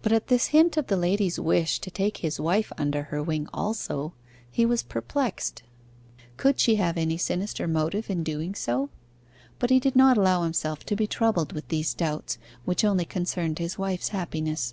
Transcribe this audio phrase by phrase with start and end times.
[0.00, 3.48] But at this hint of the lady's wish to take his wife under her wing
[3.52, 4.14] also,
[4.50, 5.62] he was perplexed:
[6.38, 8.88] could she have any sinister motive in doing so?
[9.58, 13.58] But he did not allow himself to be troubled with these doubts, which only concerned
[13.58, 14.72] his wife's happiness.